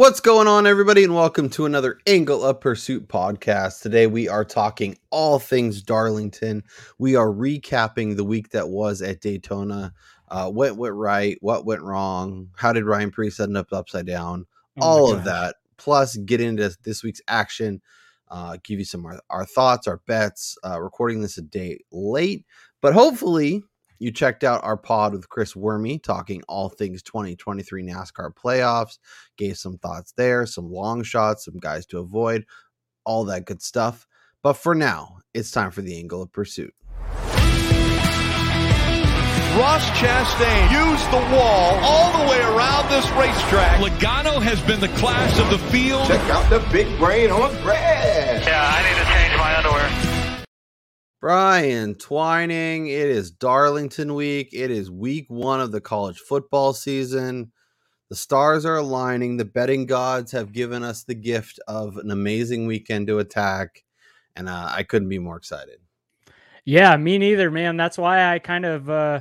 [0.00, 3.82] What's going on, everybody, and welcome to another Angle of Pursuit podcast.
[3.82, 6.64] Today, we are talking all things Darlington.
[6.96, 9.92] We are recapping the week that was at Daytona.
[10.26, 11.36] Uh, what went right?
[11.42, 12.48] What went wrong?
[12.56, 14.46] How did Ryan Preece end up upside down?
[14.80, 15.56] Oh all of that.
[15.76, 17.82] Plus, get into this week's action.
[18.28, 20.56] Uh, give you some of our, our thoughts, our bets.
[20.64, 22.46] Uh, recording this a day late,
[22.80, 23.62] but hopefully
[24.00, 28.98] you checked out our pod with Chris Werme talking all things 2023 NASCAR playoffs.
[29.36, 32.46] Gave some thoughts there, some long shots, some guys to avoid,
[33.04, 34.06] all that good stuff.
[34.42, 36.74] But for now, it's time for the angle of pursuit.
[39.58, 43.80] Ross Chastain used the wall all the way around this racetrack.
[43.80, 46.06] Logano has been the class of the field.
[46.06, 47.52] Check out the big brain on
[51.20, 54.54] Brian Twining, it is Darlington week.
[54.54, 57.52] It is week one of the college football season.
[58.08, 59.36] The stars are aligning.
[59.36, 63.84] The betting gods have given us the gift of an amazing weekend to attack.
[64.34, 65.80] And uh, I couldn't be more excited.
[66.64, 67.76] Yeah, me neither, man.
[67.76, 69.20] That's why I kind of uh,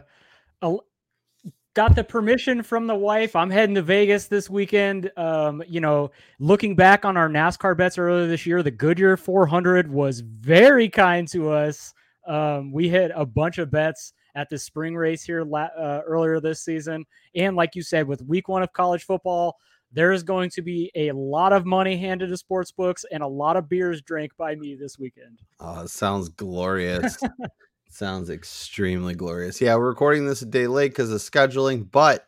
[1.73, 3.35] got the permission from the wife.
[3.35, 5.11] I'm heading to Vegas this weekend.
[5.17, 9.89] Um, you know, looking back on our NASCAR bets earlier this year, the Goodyear 400
[9.91, 11.93] was very kind to us.
[12.27, 16.39] Um, we hit a bunch of bets at the spring race here la- uh, earlier
[16.39, 19.57] this season, and like you said, with Week One of college football.
[19.91, 23.27] There is going to be a lot of money handed to sports books and a
[23.27, 25.39] lot of beers drank by me this weekend.
[25.59, 27.17] Oh, sounds glorious.
[27.89, 29.59] sounds extremely glorious.
[29.59, 32.27] Yeah, we're recording this a day late because of scheduling, but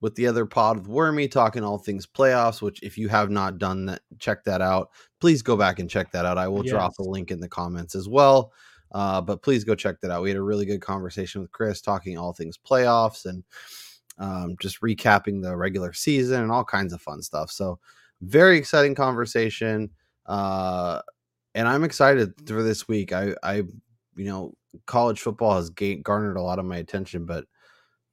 [0.00, 3.58] with the other pod with Werme talking all things playoffs, which if you have not
[3.58, 4.90] done that, check that out.
[5.20, 6.38] Please go back and check that out.
[6.38, 8.52] I will drop a link in the comments as well.
[8.92, 10.22] Uh, but please go check that out.
[10.22, 13.42] We had a really good conversation with Chris talking all things playoffs and
[14.18, 17.50] um, just recapping the regular season and all kinds of fun stuff.
[17.50, 17.78] So,
[18.22, 19.90] very exciting conversation.
[20.24, 21.02] Uh,
[21.54, 23.12] and I'm excited for this week.
[23.12, 23.62] I, I,
[24.16, 24.54] you know,
[24.86, 27.44] college football has ga- garnered a lot of my attention, but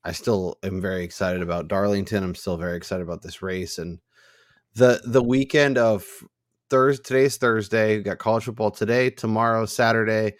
[0.03, 2.23] I still am very excited about Darlington.
[2.23, 3.99] I'm still very excited about this race and
[4.75, 6.05] the the weekend of
[6.69, 7.03] Thursday.
[7.03, 7.97] Today's Thursday.
[7.97, 10.33] We got college football today, tomorrow, Saturday.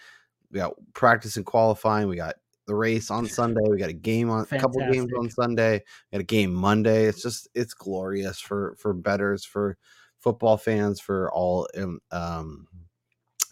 [0.51, 2.07] We got practice and qualifying.
[2.07, 2.35] We got
[2.66, 3.62] the race on Sunday.
[3.69, 5.81] We got a game on a couple games on Sunday.
[6.12, 7.06] We got a game Monday.
[7.06, 9.78] It's just it's glorious for for betters, for
[10.19, 12.68] football fans, for all um, um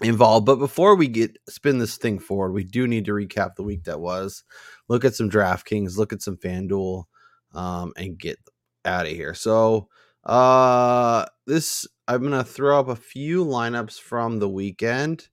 [0.01, 0.45] involved.
[0.45, 3.83] But before we get spin this thing forward, we do need to recap the week
[3.85, 4.43] that was.
[4.87, 7.05] Look at some DraftKings, look at some FanDuel,
[7.53, 8.37] um, and get
[8.85, 9.33] out of here.
[9.33, 9.87] So
[10.23, 15.27] uh this I'm gonna throw up a few lineups from the weekend.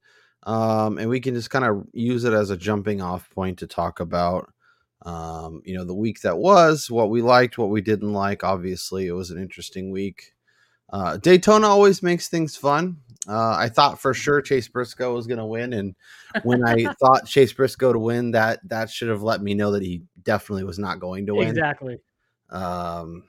[0.45, 3.67] Um, and we can just kind of use it as a jumping off point to
[3.67, 4.49] talk about
[5.03, 8.43] um, you know, the week that was, what we liked, what we didn't like.
[8.43, 10.35] Obviously, it was an interesting week.
[10.91, 12.97] Uh, Daytona always makes things fun.
[13.27, 15.95] Uh, I thought for sure Chase Briscoe was going to win, and
[16.45, 19.83] when I thought Chase Briscoe to win, that that should have let me know that
[19.83, 21.49] he definitely was not going to win.
[21.49, 21.99] Exactly.
[22.51, 23.25] Um,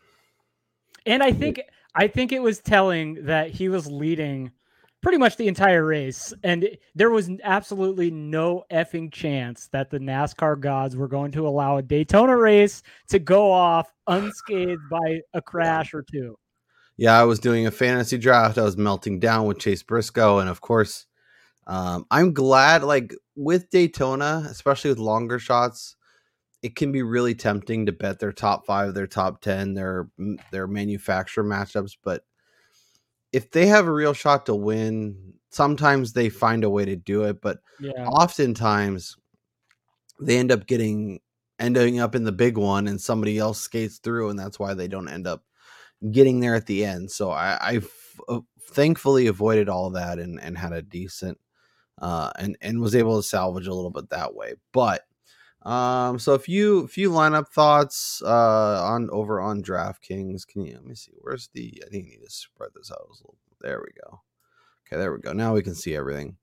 [1.06, 1.62] And I think
[1.96, 4.52] I think it was telling that he was leading
[5.02, 10.60] pretty much the entire race, and there was absolutely no effing chance that the NASCAR
[10.60, 15.94] gods were going to allow a Daytona race to go off unscathed by a crash
[15.94, 16.38] or two.
[17.00, 18.58] Yeah, I was doing a fantasy draft.
[18.58, 21.06] I was melting down with Chase Briscoe, and of course,
[21.66, 22.84] um, I'm glad.
[22.84, 25.96] Like with Daytona, especially with longer shots,
[26.62, 30.10] it can be really tempting to bet their top five, their top ten, their
[30.52, 31.96] their manufacturer matchups.
[32.04, 32.26] But
[33.32, 37.24] if they have a real shot to win, sometimes they find a way to do
[37.24, 37.40] it.
[37.40, 38.08] But Yeah.
[38.08, 39.16] oftentimes,
[40.20, 41.22] they end up getting
[41.60, 44.90] ending up in the big one, and somebody else skates through, and that's why they
[44.90, 45.46] don't end up
[46.12, 47.12] getting there at the end.
[47.12, 51.38] So I, I f- uh, thankfully avoided all that and, and had a decent
[52.02, 54.54] uh, and and was able to salvage a little bit that way.
[54.72, 55.04] But
[55.64, 60.48] um, so a few few lineup thoughts uh, on over on DraftKings.
[60.48, 61.14] Can you let me see?
[61.20, 61.84] Where's the?
[61.86, 63.36] I think I need to spread this out a little.
[63.62, 64.22] There we go.
[64.88, 65.34] Okay, there we go.
[65.34, 66.38] Now we can see everything.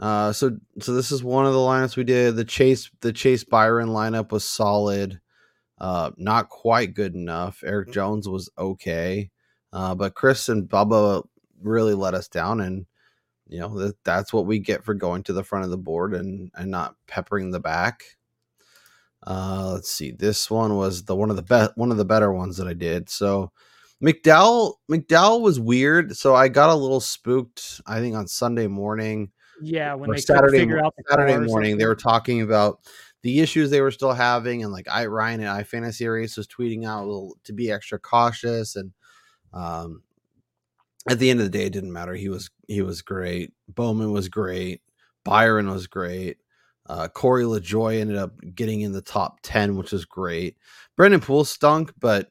[0.00, 2.36] Uh, so so this is one of the lineups we did.
[2.36, 5.20] The Chase the Chase Byron lineup was solid.
[5.80, 7.62] Uh, not quite good enough.
[7.64, 9.30] Eric Jones was okay,
[9.72, 11.24] uh, but Chris and Bubba
[11.62, 12.86] really let us down, and
[13.46, 16.14] you know that that's what we get for going to the front of the board
[16.14, 18.02] and and not peppering the back.
[19.26, 20.10] Uh, let's see.
[20.12, 22.72] This one was the one of the best, one of the better ones that I
[22.72, 23.10] did.
[23.10, 23.52] So
[24.02, 26.16] McDowell, McDowell was weird.
[26.16, 27.80] So I got a little spooked.
[27.86, 31.96] I think on Sunday morning Yeah, when they Saturday figure out Saturday morning, they were
[31.96, 32.80] talking about
[33.28, 36.46] the issues they were still having, and like I Ryan and I Fantasy Race was
[36.46, 38.92] tweeting out to be extra cautious, and
[39.52, 40.02] um,
[41.10, 42.14] at the end of the day, it didn't matter.
[42.14, 43.52] He was he was great.
[43.68, 44.80] Bowman was great.
[45.24, 46.38] Byron was great.
[46.86, 50.56] Uh, Corey LaJoie ended up getting in the top ten, which was great.
[50.96, 52.30] Brennan Poole stunk, but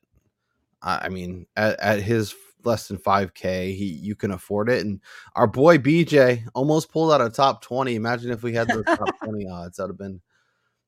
[0.81, 2.33] I, I mean, at, at his
[2.65, 4.99] less than 5k he you can afford it and
[5.35, 9.17] our boy bj almost pulled out a top 20 imagine if we had those top
[9.23, 10.19] 20 odds that would have been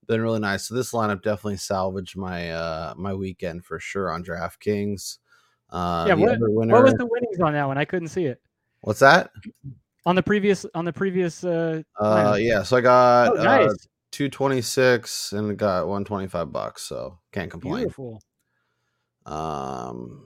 [0.10, 4.24] been really nice so this lineup definitely salvaged my uh my weekend for sure on
[4.24, 5.20] draftkings
[5.70, 7.78] uh yeah, what, winner, what was the winnings on that one?
[7.78, 8.42] I couldn't see it
[8.82, 9.30] what's that
[10.06, 11.44] on the previous on the previous.
[11.44, 13.76] Uh, uh yeah so i got oh, nice, uh
[14.12, 18.22] 226 and got 125 bucks so can't complain beautiful.
[19.26, 20.26] Um,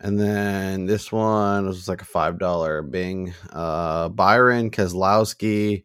[0.00, 3.34] and then this one was like a five dollar Bing.
[3.50, 5.84] Uh, Byron Keselowski,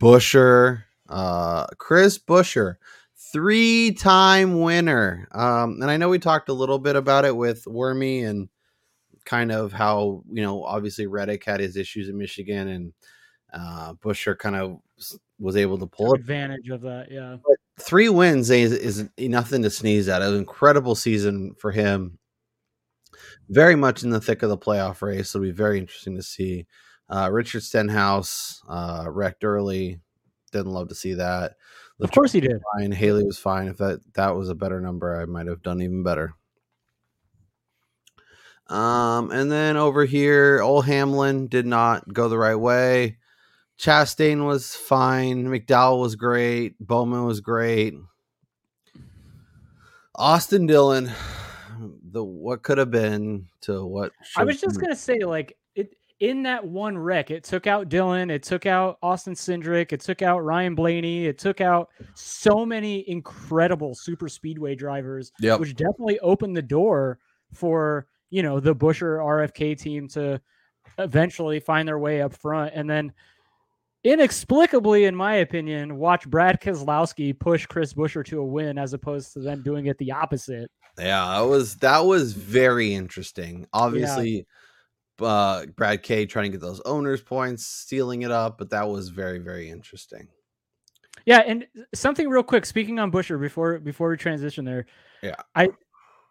[0.00, 0.82] Buescher,
[1.14, 2.74] uh, Chris Buescher,
[3.16, 5.28] three time winner.
[5.30, 8.48] Um, and I know we talked a little bit about it with Werme and
[9.24, 12.92] kind of how you know obviously Reddick had his issues in Michigan and
[13.52, 14.80] uh, Buescher kind of
[15.38, 17.06] was able to pull Took it advantage of that.
[17.10, 17.36] Yeah.
[17.80, 20.20] three wins is, is nothing to sneeze at.
[20.20, 22.18] An incredible season for him.
[23.48, 25.32] Very much in the thick of the playoff race.
[25.32, 26.66] It'll be very interesting to see.
[27.08, 30.00] Uh, Richard Stenhouse uh, wrecked early.
[30.54, 31.56] Didn't love to see that.
[32.00, 32.62] Of course he did.
[32.76, 32.92] Fine.
[32.92, 33.66] Haley was fine.
[33.68, 36.34] If that that was a better number, I might have done even better.
[38.68, 43.18] Um, and then over here, old Hamlin did not go the right way.
[43.78, 45.46] Chastain was fine.
[45.46, 46.78] McDowell was great.
[46.78, 47.94] Bowman was great.
[50.14, 51.10] Austin Dillon,
[52.12, 55.56] the what could have been to what I was just gonna say, like
[56.24, 60.22] in that one wreck, it took out Dillon, it took out Austin Cindric, it took
[60.22, 65.60] out Ryan Blaney, it took out so many incredible super speedway drivers, Yep.
[65.60, 67.18] which definitely opened the door
[67.52, 70.40] for you know the Buescher RFK team to
[70.98, 73.12] eventually find their way up front, and then
[74.02, 79.32] inexplicably, in my opinion, watch Brad Keselowski push Chris Buescher to a win as opposed
[79.34, 80.70] to them doing it the opposite.
[80.98, 83.66] Yeah, that was that was very interesting.
[83.72, 84.46] Obviously,
[85.20, 89.08] uh, Brad K trying to get those owners points, stealing it up, but that was
[89.08, 90.28] very very interesting.
[91.26, 92.66] Yeah, and something real quick.
[92.66, 94.86] Speaking on Buescher, before before we transition there,
[95.22, 95.36] Yeah.
[95.54, 95.68] I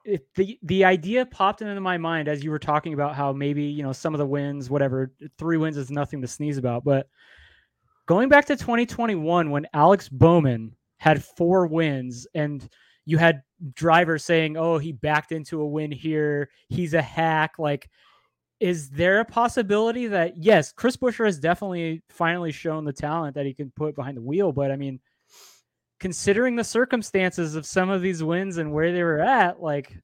[0.06, 3.64] it, the the idea popped into my mind as you were talking about how maybe
[3.64, 6.84] you know some of the wins, whatever, three wins is nothing to sneeze about.
[6.84, 7.08] But
[8.06, 12.68] going back to 2021, when Alex Bowman had four wins, and
[13.06, 13.44] you had
[13.74, 16.50] drivers saying, "Oh, he backed into a win here.
[16.68, 17.90] He's a hack." Like,
[18.60, 23.46] is there a possibility that yes, Chris Buescher has definitely finally shown the talent that
[23.46, 25.00] he can put behind the wheel, but I mean
[26.00, 29.98] considering the circumstances of some of these wins and where they were at, like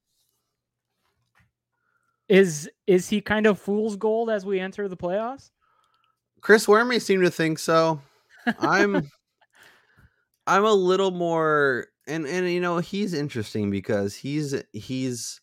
[2.29, 5.49] is is he kind of fool's gold as we enter the playoffs?
[6.41, 8.01] Chris Werme seemed to think so.
[8.59, 9.09] I'm
[10.47, 15.41] I'm a little more and and you know he's interesting because he's he's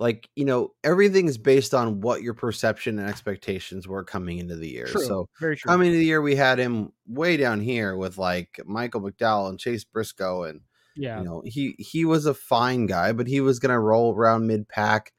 [0.00, 4.68] like you know everything's based on what your perception and expectations were coming into the
[4.68, 4.86] year.
[4.86, 5.04] True.
[5.04, 5.68] So Very true.
[5.68, 9.60] coming into the year we had him way down here with like Michael McDowell and
[9.60, 10.62] Chase Briscoe and
[10.96, 11.18] yeah.
[11.18, 14.46] you know he he was a fine guy but he was going to roll around
[14.46, 15.12] mid pack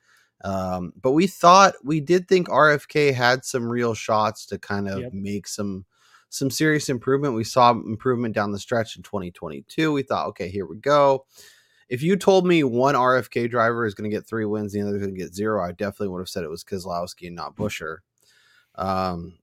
[0.43, 4.99] um but we thought we did think rfk had some real shots to kind of
[4.99, 5.13] Yep.
[5.13, 5.85] make some
[6.29, 10.65] some serious improvement we saw improvement down the stretch in 2022 we thought okay here
[10.65, 11.25] we go
[11.91, 14.95] if you told me one rfk driver is going to get three wins the other
[14.95, 17.55] is going to get zero i definitely would have said it was Keselowski and not
[17.55, 17.97] buescher
[18.75, 19.33] um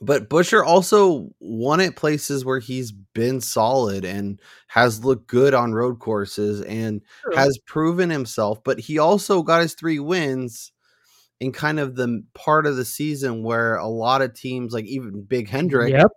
[0.00, 5.72] but Buescher also won at places where he's been solid and has looked good on
[5.72, 7.36] road courses and True.
[7.36, 8.62] has proven himself.
[8.64, 10.72] But he also got his three wins
[11.40, 15.22] in kind of the part of the season where a lot of teams, like even
[15.22, 16.10] Big Hendrick, Yep.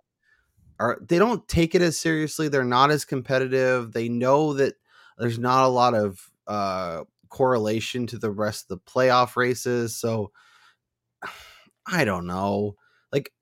[0.80, 2.48] are they don't take it as seriously.
[2.48, 3.92] They're not as competitive.
[3.92, 4.74] They know that
[5.18, 9.96] there's not a lot of uh, correlation to the rest of the playoff races.
[9.96, 10.32] So
[11.86, 12.76] I don't know.
[13.12, 13.32] Like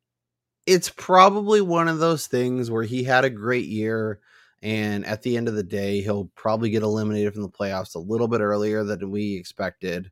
[0.67, 4.21] it's probably one of those things where he had a great year
[4.63, 8.01] and at the end of the day he'll probably get eliminated from the playoffs a
[8.01, 10.11] little bit earlier than we expected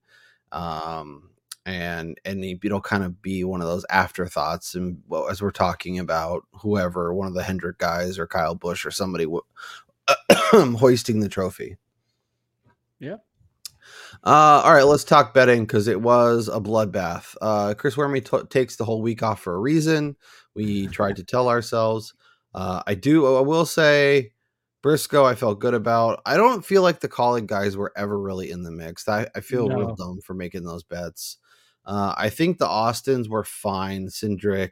[0.52, 1.30] um
[1.66, 6.44] and and it'll kind of be one of those afterthoughts and as we're talking about
[6.60, 9.42] whoever one of the hendrick guys or kyle busch or somebody w-
[10.52, 11.76] hoisting the trophy
[13.00, 13.16] Yeah.
[14.24, 17.34] uh, all right, let's talk betting because it was a bloodbath.
[17.42, 20.16] Uh, Chris Werme t- takes the whole week off for a reason.
[20.54, 22.14] We tried to tell ourselves.
[22.54, 23.36] Uh, I do.
[23.36, 24.32] I will say,
[24.82, 25.24] Briscoe.
[25.24, 26.20] I felt good about.
[26.24, 29.08] I don't feel like the Kaulig guys were ever really in the mix.
[29.08, 31.38] I, I feel real dumb for making those bets.
[31.84, 34.06] Uh, I think the Austins were fine.
[34.06, 34.70] Cindric.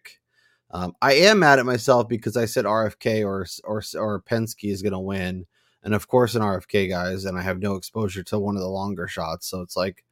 [0.73, 4.83] Um, I am mad at myself because I said RFK or or or Penske is
[4.83, 5.47] going to win,
[5.83, 8.69] and of course an RFK guys, and I have no exposure to one of the
[8.69, 10.05] longer shots, so it's like,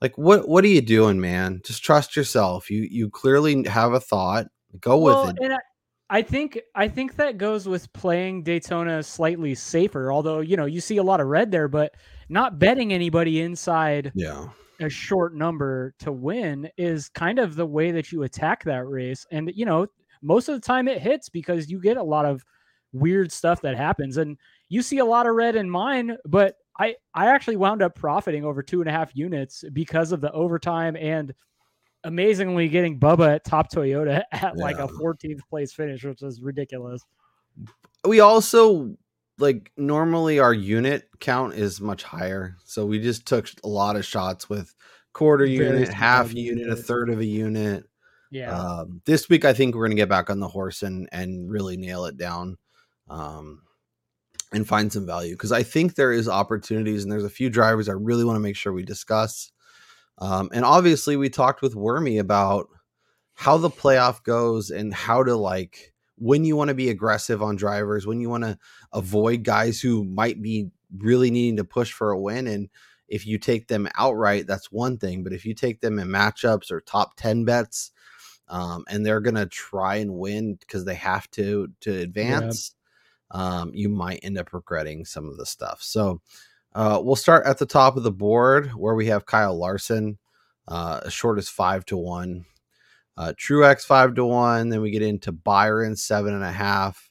[0.00, 1.60] like what what are you doing, man?
[1.64, 2.70] Just trust yourself.
[2.70, 4.46] You you clearly have a thought.
[4.80, 5.52] Go Well, with it.
[5.52, 10.10] I, I think I think that goes with playing Daytona slightly safer.
[10.10, 11.94] Although you know you see a lot of red there, but
[12.28, 14.48] not betting anybody inside Yeah.
[14.80, 19.26] A short number to win is kind of the way that you attack that race.
[19.30, 19.86] And you know,
[20.22, 22.44] most of the time it hits because you get a lot of
[22.92, 24.36] weird stuff that happens, and
[24.68, 26.16] you see a lot of red in mine.
[26.24, 30.20] But I I actually wound up profiting over two and a half units because of
[30.20, 31.32] the overtime and
[32.04, 37.02] amazingly getting Bubba at top Toyota at like a 14th place finish, which is ridiculous.
[38.06, 38.96] we also
[39.38, 42.56] like normally our unit count is much higher.
[42.64, 44.74] So we just took a lot of shots with
[45.12, 46.68] quarter unit half unit.
[46.68, 47.84] a third of a unit.
[48.30, 48.50] Yeah.
[48.50, 51.48] um, this week i think we're going to get back on the horse and and
[51.48, 52.58] really nail it down
[53.08, 53.62] um,
[54.52, 55.32] and find some value.
[55.32, 58.40] Because i think there is opportunities and there's a few drivers i really want to
[58.40, 59.52] make sure we discuss.
[60.18, 62.68] Um, and obviously we talked with werme about
[63.34, 67.56] how the playoff goes and how to like when you want to be aggressive on
[67.56, 68.58] drivers, when you want to
[68.92, 72.46] avoid guys who might be really needing to push for a win.
[72.46, 72.68] And
[73.08, 75.22] if you take them outright, that's one thing.
[75.22, 77.92] But if you take them in matchups or top 10 bets,
[78.48, 82.74] um, and they're going to try and win because they have to to advance,
[83.32, 85.82] um, you might end up regretting some of the stuff.
[85.82, 86.20] So
[86.74, 90.18] uh, we'll start at the top of the board where we have Kyle Larson,
[90.68, 92.44] uh, as short as five to one.
[93.16, 94.68] Uh, Truex five to one.
[94.68, 97.10] Then we get into Byron seven and a half,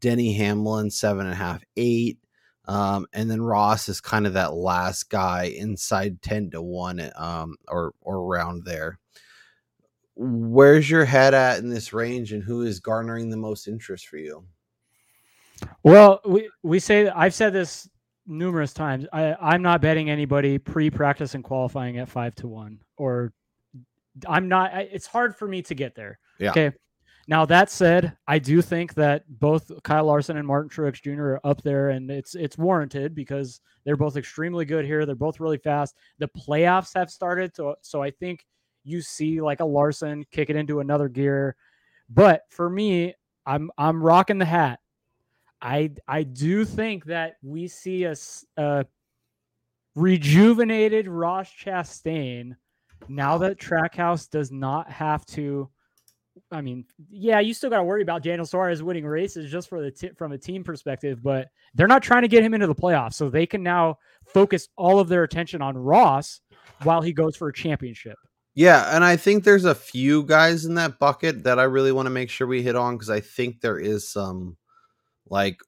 [0.00, 2.18] Denny Hamlin seven and a half, eight,
[2.66, 7.56] um, and then Ross is kind of that last guy inside ten to one, um,
[7.68, 8.98] or or around there.
[10.16, 14.16] Where's your head at in this range, and who is garnering the most interest for
[14.16, 14.44] you?
[15.82, 17.88] Well, we we say I've said this
[18.26, 19.06] numerous times.
[19.12, 23.32] I I'm not betting anybody pre-practice and qualifying at five to one, or
[24.26, 24.72] I'm not.
[24.72, 26.18] I, it's hard for me to get there.
[26.38, 26.50] Yeah.
[26.50, 26.72] Okay.
[27.26, 31.22] Now that said, I do think that both Kyle Larson and Martin Truex Jr.
[31.22, 35.06] are up there, and it's it's warranted because they're both extremely good here.
[35.06, 35.96] They're both really fast.
[36.18, 38.44] The playoffs have started, so so I think
[38.84, 41.56] you see like a Larson kick it into another gear.
[42.10, 43.14] But for me,
[43.46, 44.80] I'm I'm rocking the hat.
[45.62, 48.86] I I do think that we see a
[49.94, 52.56] rejuvenated Ross Chastain
[53.08, 55.70] now that Trackhouse does not have to.
[56.50, 59.80] I mean, yeah, you still got to worry about Daniel Suarez winning races just for
[59.80, 62.74] the t- from a team perspective, but they're not trying to get him into the
[62.74, 66.40] playoffs, so they can now focus all of their attention on Ross
[66.82, 68.16] while he goes for a championship.
[68.54, 72.06] Yeah, and I think there's a few guys in that bucket that I really want
[72.06, 74.56] to make sure we hit on because I think there is some
[75.28, 75.58] like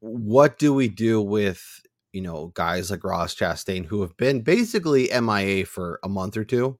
[0.00, 1.81] what do we do with
[2.12, 6.44] you know guys like Ross Chastain who have been basically MIA for a month or
[6.44, 6.78] two.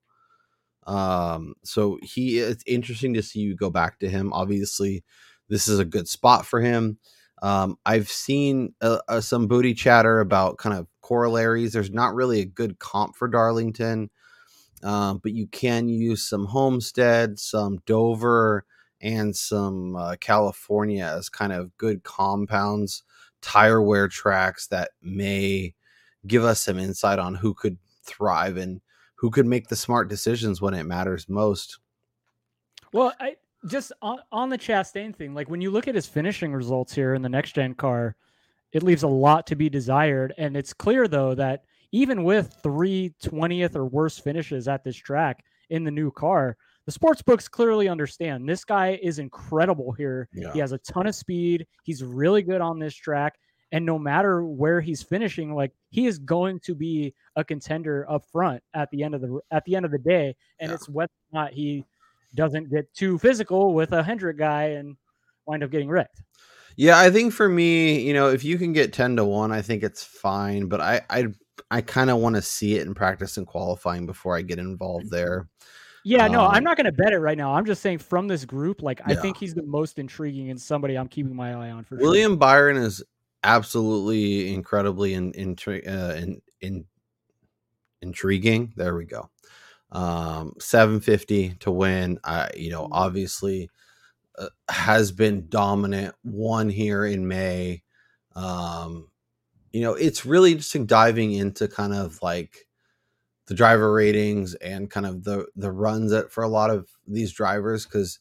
[0.87, 4.33] Um, so he it's interesting to see you go back to him.
[4.33, 5.05] Obviously,
[5.49, 6.99] this is a good spot for him.
[7.43, 11.73] Um, I've seen uh, uh, some booty chatter about kind of corollaries.
[11.73, 14.11] There's not really a good comp for Darlington
[14.83, 18.65] um, but you can use some Homestead, some Dover,
[19.01, 23.03] and some uh, California as kind of good compounds,
[23.43, 25.75] tire wear tracks that may
[26.27, 28.81] give us some insight on who could thrive and
[29.17, 31.79] who could make the smart decisions when it matters most.
[32.93, 33.37] Well, I
[33.69, 37.15] just on, on the Chastain thing, like when you look at his finishing results here
[37.15, 38.17] in the next gen car,
[38.73, 40.35] it leaves a lot to be desired.
[40.39, 45.45] And it's clear though that even with three 20th or worse finishes at this track
[45.71, 50.29] in the new car, the sports books clearly understand this guy is incredible here.
[50.33, 50.53] Yeah.
[50.53, 51.67] He has a ton of speed.
[51.85, 53.35] He's really good on this track.
[53.71, 58.25] And no matter where he's finishing, like he is going to be a contender up
[58.31, 60.37] front at the end of the at the end of the day.
[60.61, 60.75] And Yeah.
[60.75, 61.85] it's whether or not he
[62.35, 64.97] doesn't get too physical with a Hendrick guy and
[65.47, 66.23] wind up getting wrecked.
[66.77, 69.63] Yeah, I think for me, you know, if you can get ten to one, I
[69.63, 70.67] think it's fine.
[70.67, 71.27] But I, I,
[71.71, 75.07] I kind of want to see it in practice and qualifying before I get involved
[75.07, 75.17] mm-hmm.
[75.17, 75.49] there.
[76.05, 77.55] Yeah, no, I'm Um, not going to bet it right now.
[77.55, 80.97] I'm just saying from this group, like I think he's the most intriguing and somebody
[80.97, 82.03] I'm keeping my eye on for sure.
[82.03, 83.03] William Byron is
[83.45, 86.85] absolutely incredibly in, intri- uh, in, in
[88.01, 88.73] intriguing.
[88.77, 89.31] There we go.
[89.93, 92.19] Um, 750 to win.
[92.25, 93.71] I, you know, obviously
[94.39, 96.15] uh, has been dominant.
[96.23, 97.83] One here in May.
[98.35, 99.09] Um,
[99.73, 102.67] you know, it's really interesting diving into kind of like
[103.53, 107.31] the driver ratings and kind of the the runs that for a lot of these
[107.31, 108.19] drivers because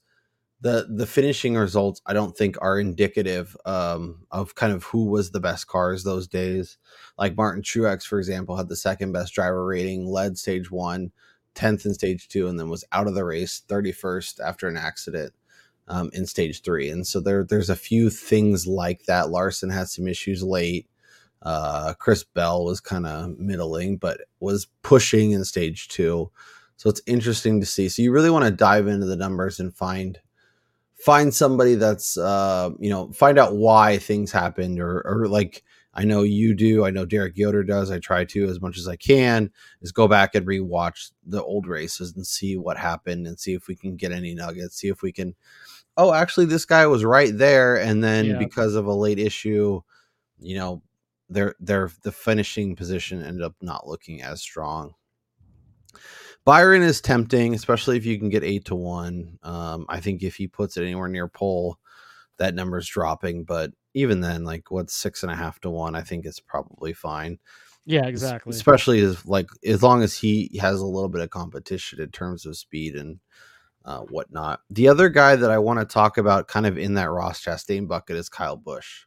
[0.59, 5.31] the the finishing results I don't think are indicative um, of kind of who was
[5.31, 6.77] the best cars those days.
[7.17, 11.13] Like Martin Truex, for example, had the second best driver rating, led stage one,
[11.55, 15.31] 10th in stage two, and then was out of the race 31st after an accident
[15.87, 16.89] um, in stage three.
[16.89, 19.29] And so there there's a few things like that.
[19.29, 20.87] Larson had some issues late.
[21.41, 26.31] Uh, Chris Bell was kind of middling, but was pushing in stage two.
[26.77, 27.89] So it's interesting to see.
[27.89, 30.19] So you really want to dive into the numbers and find
[30.95, 36.05] find somebody that's uh you know find out why things happened or or like I
[36.05, 36.85] know you do.
[36.85, 37.91] I know Derek Yoder does.
[37.91, 41.67] I try to as much as I can is go back and rewatch the old
[41.67, 44.77] races and see what happened and see if we can get any nuggets.
[44.77, 45.35] See if we can.
[45.97, 48.37] Oh, actually, this guy was right there, and then Yeah.
[48.37, 49.81] because of a late issue,
[50.39, 50.81] you know,
[51.31, 54.93] their their the finishing position ended up not looking as strong.
[56.43, 59.37] Byron is tempting, especially if you can get eight to one.
[59.43, 61.77] Um, I think if he puts it anywhere near pole,
[62.37, 63.43] that number's dropping.
[63.43, 66.93] But even then, like what's six and a half to one, I think it's probably
[66.93, 67.39] fine.
[67.85, 68.51] Yeah, exactly.
[68.51, 72.45] Especially as like as long as he has a little bit of competition in terms
[72.45, 73.19] of speed and
[73.85, 74.61] uh, whatnot.
[74.69, 77.87] The other guy that I want to talk about, kind of in that Ross Chastain
[77.87, 79.05] bucket, is Kyle Busch.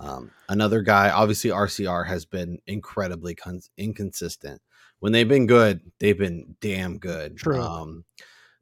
[0.00, 4.60] Um, another guy, obviously RCR has been incredibly con- inconsistent.
[5.00, 7.36] When they've been good, they've been damn good.
[7.36, 7.60] True.
[7.60, 8.04] Um,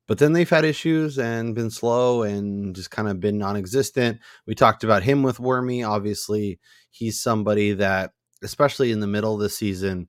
[0.08, 4.18] but then they've had issues and been slow and just kind of been non-existent.
[4.46, 5.88] We talked about him with Werme.
[5.88, 6.58] Obviously,
[6.90, 8.10] he's somebody that,
[8.42, 10.08] especially in the middle of the season,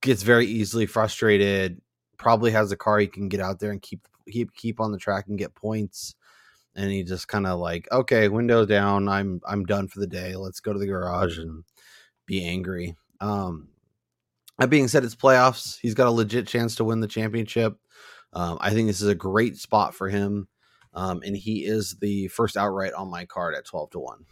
[0.00, 1.80] gets very easily frustrated.
[2.16, 4.98] Probably has a car he can get out there and keep keep keep on the
[4.98, 6.14] track and get points.
[6.76, 9.08] And he just kind of like, okay, window down.
[9.08, 10.36] I'm I'm done for the day.
[10.36, 11.64] Let's go to the garage and
[12.26, 12.96] be angry.
[13.20, 13.70] Um,
[14.58, 15.78] that being said, it's playoffs.
[15.80, 17.76] He's got a legit chance to win the championship.
[18.32, 20.48] Um, I think this is a great spot for him.
[20.94, 24.24] Um, and he is the first outright on my card at 12 to 1.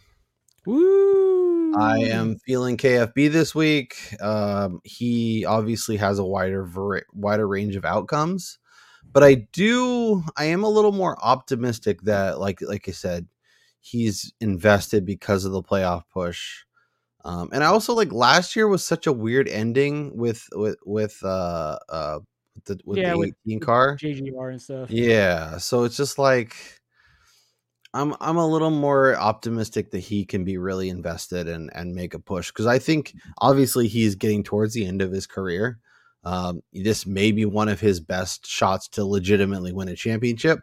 [0.65, 1.75] Woo!
[1.75, 3.97] I am feeling KFB this week.
[4.21, 6.67] Um, he obviously has a wider
[7.13, 8.57] wider range of outcomes,
[9.15, 13.27] but I do I am a little more optimistic that like like I said,
[13.79, 16.65] he's invested because of the playoff push.
[17.23, 21.17] Um, and I also like last year was such a weird ending with with with
[21.23, 22.19] uh uh
[22.65, 23.95] the, with Yeah, the with- 18 car.
[23.97, 24.91] JGR and stuff.
[24.91, 26.53] Yeah, so it's just like
[27.93, 32.13] I'm I'm a little more optimistic that he can be really invested and and make
[32.13, 35.79] a push because I think obviously he's getting towards the end of his career.
[36.25, 40.59] Um, this may be one of his best shots to legitimately win a championship,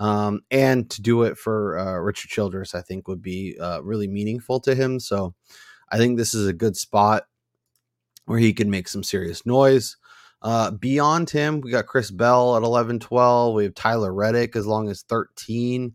[0.00, 4.08] um, and to do it for uh, Richard Childress, I think would be uh, really
[4.08, 4.98] meaningful to him.
[4.98, 5.34] So
[5.90, 7.24] I think this is a good spot
[8.24, 9.96] where he can make some serious noise.
[10.42, 13.54] Uh, beyond him, we got Chris Bell at 11 12.
[13.54, 15.92] We have Tyler Reddick as long as 13.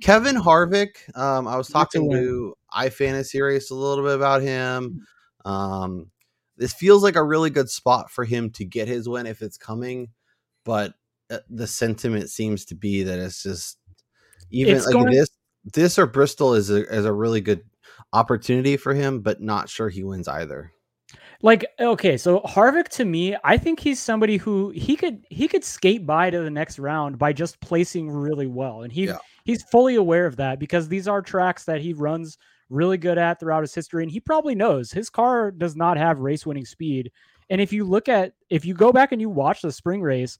[0.00, 5.06] Kevin Harvick, um, I was talking to iFantasy Race a little bit about him.
[5.44, 6.10] Um,
[6.56, 9.58] this feels like a really good spot for him to get his win if it's
[9.58, 10.08] coming,
[10.64, 10.94] but
[11.30, 13.78] uh, the sentiment seems to be that it's just
[14.50, 15.28] even It's like going- this
[15.74, 17.62] this or Bristol is a is a really good
[18.12, 20.72] opportunity for him, but not sure he wins either.
[21.42, 25.64] Like okay, so Harvick to me, I think he's somebody who he could he could
[25.64, 29.18] skate by to the next round by just placing really well, and he Yeah.
[29.44, 33.38] he's fully aware of that because these are tracks that he runs really good at
[33.38, 37.10] throughout his history, and he probably knows his car does not have race winning speed.
[37.50, 40.38] And if you look at if you go back and you watch the spring race,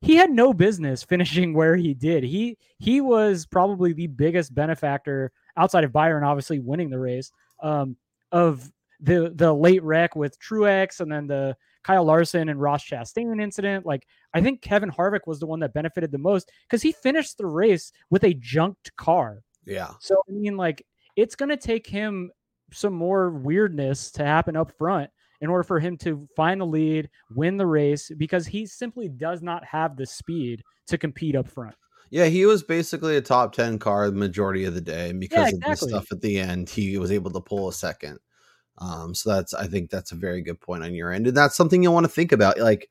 [0.00, 2.24] he had no business finishing where he did.
[2.24, 7.30] He he was probably the biggest benefactor outside of Byron, obviously winning the race,
[7.62, 7.96] um,
[8.32, 13.40] of the the late wreck with Truex and then the Kyle Larson and Ross Chastain
[13.40, 13.86] incident.
[13.86, 17.38] Like I think Kevin Harvick was the one that benefited the most because he finished
[17.38, 19.42] the race with a junked car.
[19.64, 19.92] Yeah.
[20.00, 20.84] So I mean, like
[21.18, 22.30] it's gonna take him
[22.72, 27.10] some more weirdness to happen up front in order for him to find the lead,
[27.34, 31.74] win the race, because he simply does not have the speed to compete up front.
[32.10, 35.10] Yeah, he was basically a top 10 car the majority of the day.
[35.10, 38.18] And because of the stuff at the end, he was able to pull a second.
[38.78, 41.26] Um, so that's I think that's a very good point on your end.
[41.26, 42.58] And that's something you want to think about.
[42.58, 42.88] Like,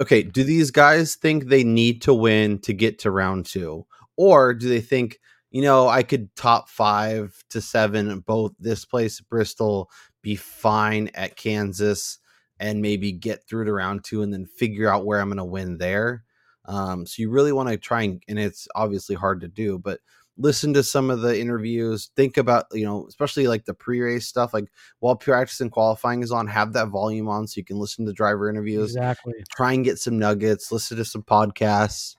[0.00, 3.86] okay, do these guys think they need to win to get to round two?
[4.16, 5.18] Or do they think,
[5.54, 9.88] you know, I could top five to seven at both this place, Bristol,
[10.20, 12.18] be fine at Kansas,
[12.58, 15.78] and maybe get through to round two and then figure out where I'm gonna win
[15.78, 16.24] there?
[16.64, 20.00] Um, so you really want to try and, and it's obviously hard to do, but
[20.36, 22.10] listen to some of the interviews.
[22.16, 24.54] Think about you know, especially like the pre-race stuff.
[24.54, 28.06] Like while practice and qualifying is on, have that volume on so you can listen
[28.06, 28.96] to driver interviews.
[28.96, 29.34] Exactly.
[29.54, 30.72] Try and get some nuggets.
[30.72, 32.16] Listen to some podcasts,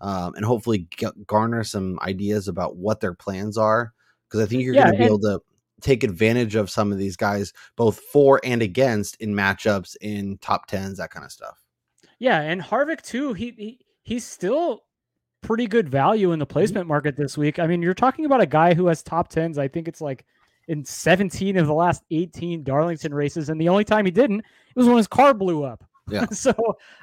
[0.00, 3.92] um, and hopefully get, garner some ideas about what their plans are.
[4.28, 5.40] Because I think you're Yeah, going to be and- able to
[5.82, 10.66] take advantage of some of these guys, both for and against, in matchups, in top
[10.66, 11.62] tens, that kind of stuff.
[12.18, 13.34] Yeah, and Harvick too.
[13.34, 14.84] He, he he's still
[15.42, 17.58] pretty good value in the placement market this week.
[17.58, 19.58] I mean, you're talking about a guy who has top tens.
[19.58, 20.24] I think it's like
[20.66, 24.46] in 17 of the last 18 Darlington races, and the only time he didn't, it
[24.76, 25.84] was when his car blew up.
[26.10, 26.26] Yeah.
[26.30, 26.54] so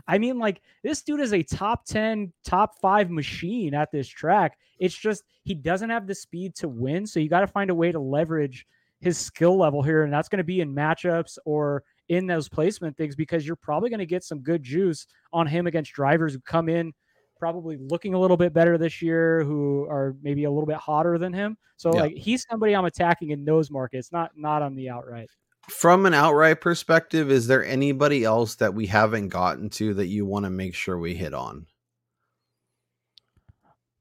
[0.08, 4.58] I mean, like this dude is a top 10, top five machine at this track.
[4.80, 7.76] It's just he doesn't have the speed to win, so you got to find a
[7.76, 8.66] way to leverage
[9.00, 12.98] his skill level here, and that's going to be in matchups or in those placement
[12.98, 16.40] things because you're probably going to get some good juice on him against drivers who
[16.42, 16.94] come in
[17.40, 21.18] probably looking a little bit better this year who are maybe a little bit hotter
[21.18, 22.02] than him so Yeah.
[22.04, 25.30] like he's somebody i'm attacking in those markets not not on the outright
[25.70, 30.26] From an outright perspective, is there anybody else that we haven't gotten to that you
[30.26, 31.68] want to make sure we hit on?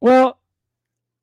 [0.01, 0.41] well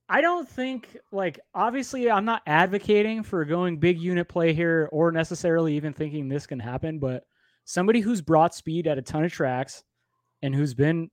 [0.08, 5.12] i don't think like obviously i'm not advocating for going big unit play here or
[5.12, 7.26] necessarily even thinking this can happen but
[7.66, 9.84] somebody who's brought speed at a ton of tracks
[10.42, 11.12] and who's been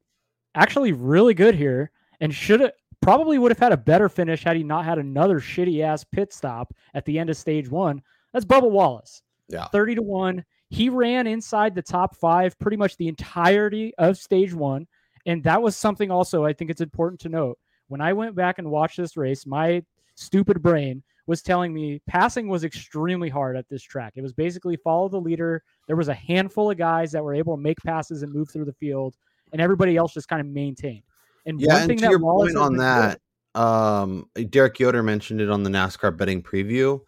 [0.54, 4.56] actually really good here and should have probably would have had a better finish had
[4.56, 8.02] he not had another shitty ass pit stop at the end of stage one.
[8.36, 9.22] That's Bubba Wallace.
[9.48, 9.64] Yeah.
[9.68, 10.44] 30 to 1.
[10.68, 14.86] He ran inside the top five pretty much the entirety of stage one.
[15.24, 17.58] And that was something also I think it's important to note.
[17.88, 19.82] When I went back and watched this race, my
[20.16, 24.12] stupid brain was telling me passing was extremely hard at this track.
[24.16, 25.62] It was basically follow the leader.
[25.86, 28.66] There was a handful of guys that were able to make passes and move through
[28.66, 29.16] the field,
[29.52, 31.04] and everybody else just kind of maintained.
[31.46, 33.20] And Yeah, one and thing that your Wallace point on that,
[33.54, 37.00] um, Derek Yoder mentioned it on the NASCAR betting preview,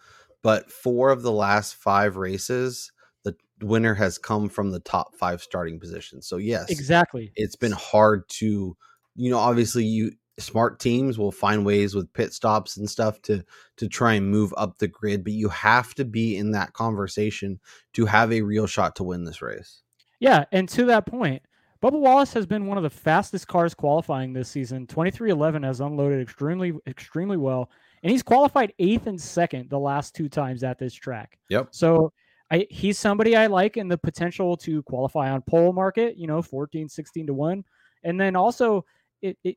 [0.49, 2.91] but four of the last five races,
[3.23, 6.27] the winner has come from the top five starting positions.
[6.27, 7.33] So yes, exactly.
[7.37, 8.75] it's been hard to,
[9.15, 13.45] you know, obviously you smart teams will find ways with pit stops and stuff to
[13.77, 17.61] to try and move up the grid, but you have to be in that conversation
[17.93, 19.83] to have a real shot to win this race.
[20.19, 21.43] Yeah, and to that point,
[21.83, 24.87] Bubba Wallace has been one of the fastest cars qualifying this season.
[24.87, 27.69] 23XI has unloaded extremely extremely well,
[28.03, 31.39] and he's qualified 8th and 2nd the last two times at this track.
[31.51, 31.69] Yep.
[31.71, 32.13] So,
[32.51, 36.43] I he's somebody I like in the potential to qualify on pole market, you know,
[36.43, 37.65] 14 16 to 1.
[38.05, 38.85] And then also
[39.23, 39.57] it, it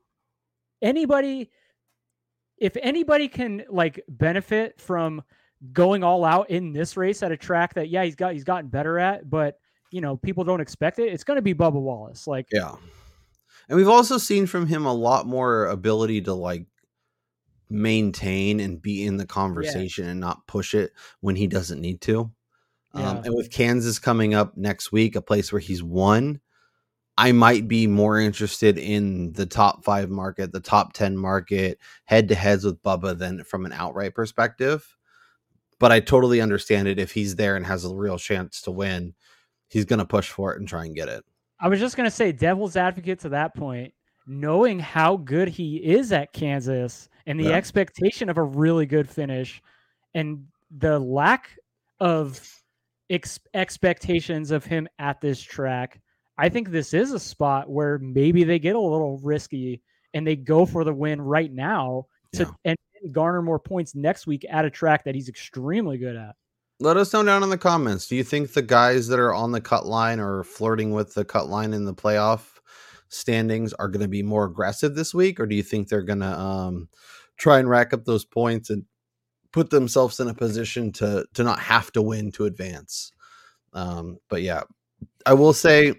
[0.82, 1.50] anybody
[2.58, 5.22] if anybody can like benefit from
[5.72, 8.68] going all out in this race at a track that yeah, he's got he's gotten
[8.68, 9.58] better at, but
[9.90, 11.12] you know, people don't expect it.
[11.12, 12.26] It's going to be Bubba Wallace.
[12.26, 12.74] Like, Yeah.
[13.68, 16.66] And we've also seen from him a lot more ability to like
[17.72, 22.30] maintain and be in the conversation and not push it when he doesn't need to.
[22.94, 23.10] Yeah.
[23.10, 26.40] Um, and with Kansas coming up next week, a place where he's won,
[27.16, 32.28] I might be more interested in the top five market, the top 10 market, head
[32.28, 34.96] to heads with Bubba than from an outright perspective.
[35.78, 36.98] But I totally understand it.
[36.98, 39.14] If he's there and has a real chance to win,
[39.68, 41.24] he's going to push for it and try and get it.
[41.58, 43.94] I was just going to say, devil's advocate to that point,
[44.26, 47.50] knowing how good he is at Kansas and the Yeah.
[47.50, 49.62] expectation of a really good finish
[50.14, 51.50] and the lack
[52.00, 52.40] of
[53.10, 56.00] ex- expectations of him at this track,
[56.38, 59.82] I think this is a spot where maybe they get a little risky
[60.14, 62.50] and they go for the win right now to Yeah.
[62.64, 66.34] and garner more points next week at a track that he's extremely good at.
[66.80, 68.06] Let us know down in the comments.
[68.08, 71.24] Do you think the guys that are on the cut line or flirting with the
[71.24, 72.58] cut line in the playoff
[73.08, 76.20] standings are going to be more aggressive this week, or do you think they're going
[76.20, 76.88] to um,
[77.42, 78.84] try and rack up those points and
[79.52, 83.12] put themselves in a position to to not have to win to advance?
[83.72, 84.62] Um, but yeah,
[85.26, 85.94] I will say,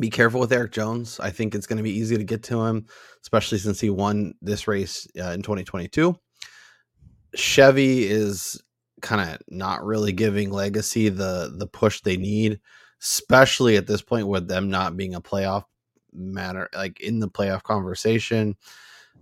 [0.00, 1.20] be careful with Eric Jones.
[1.20, 2.86] I think it's going to be easy to get to him,
[3.22, 6.16] especially since he won this race uh, in 2022.
[7.34, 8.60] Chevy is
[9.02, 12.58] kind of not really giving legacy the the push they need
[13.02, 15.64] especially at this point with them not being a playoff
[16.14, 18.56] matter like in the playoff conversation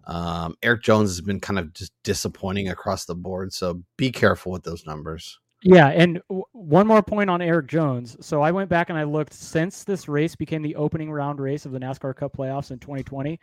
[0.06, 4.50] um eric jones has been kind of just disappointing across the board so be careful
[4.52, 8.16] with those numbers Yeah, and w- one more point on Eric Jones.
[8.20, 11.64] So I went back and I looked since this race became the opening round race
[11.66, 13.38] of the NASCAR Cup playoffs in 2020.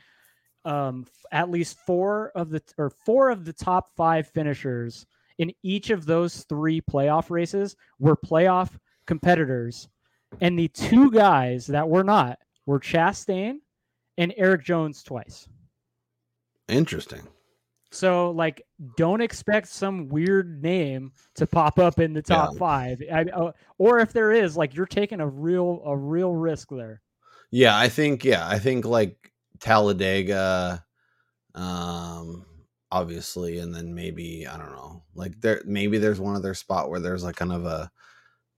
[0.65, 5.05] Um, f- at least four of the or four of the top five finishers
[5.37, 8.71] in each of those three playoff races were playoff
[9.07, 9.87] competitors,
[10.41, 13.59] and the two guys that were not were Chastain
[14.17, 15.47] and Eric Jones twice.
[16.69, 17.27] Interesting
[17.91, 18.61] So like,
[18.97, 22.59] don't expect some weird name to pop up in the top Yeah.
[22.59, 23.01] five.
[23.11, 27.01] I, uh, or if there is, like, you're taking a real a real risk there.
[27.51, 30.85] Yeah, I think yeah, I think like Talladega,
[31.55, 32.45] um,
[32.91, 36.99] obviously, and then maybe I don't know, like there maybe there's one other spot where
[36.99, 37.91] there's like kind of a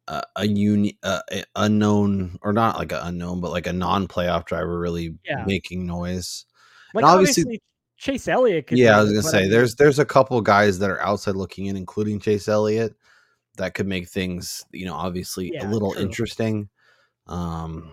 [0.07, 4.45] a, a uni uh, a unknown or not like an unknown, but like a non-playoff
[4.45, 5.45] driver really Yeah.
[5.45, 6.45] making noise.
[6.93, 7.61] Like, obviously- obviously,
[8.01, 8.65] Chase Elliott.
[8.65, 11.67] Could Yeah, I was gonna say there's there's a couple guys that are outside looking
[11.67, 12.95] in, including Chase Elliott,
[13.57, 16.01] that could make things you know obviously Yeah, a little true.
[16.01, 16.69] interesting.
[17.27, 17.91] Um,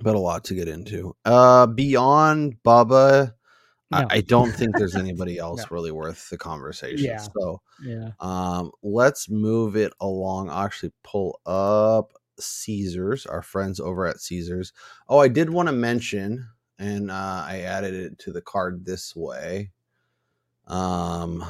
[0.00, 1.14] but a lot to get into.
[1.24, 3.32] Uh, beyond Bubba,
[3.92, 3.98] No.
[3.98, 5.66] I, I don't think there's anybody else No.
[5.70, 7.06] really worth the conversation.
[7.06, 7.18] Yeah.
[7.18, 8.10] So, yeah.
[8.20, 10.50] um, let's move it along.
[10.50, 14.72] I'll actually pull up Caesars, our friends over at Caesars.
[15.08, 16.46] Oh, I did want to mention,
[16.78, 19.70] and uh, I added it to the card this way.
[20.66, 21.44] Um,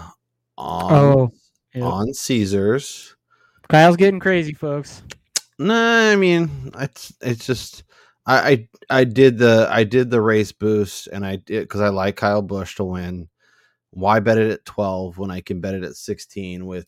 [0.59, 1.33] on, Oh,
[1.75, 1.85] yep.
[1.85, 3.17] on Caesars.
[3.69, 5.03] Kyle's getting crazy, folks.
[5.59, 5.75] No,
[6.12, 7.85] I mean it's it's just
[8.27, 8.51] I,
[8.91, 12.17] I I did the I did the race boost and I did because I like
[12.17, 13.29] Kyle Busch to win.
[13.91, 16.87] Why bet it at twelve when I can bet it at sixteen with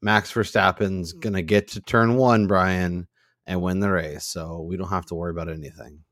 [0.00, 3.08] Max Verstappen's gonna get to turn one, Brian,
[3.46, 6.04] and win the race, so we don't have to worry about anything.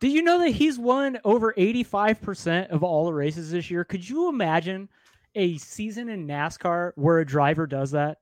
[0.00, 3.84] Do you know that he's won over 85% of all the races this year?
[3.84, 4.88] Could you imagine
[5.34, 8.18] a season in NASCAR where a driver does that?